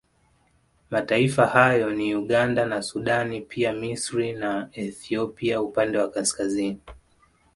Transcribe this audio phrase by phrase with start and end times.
[0.91, 6.79] Mataifa hayo ni Uganda na Sudan pia Misri na Ethiopia upande wa kaskazini